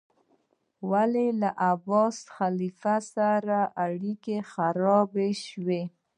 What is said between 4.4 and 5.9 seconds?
خرابې شوې؟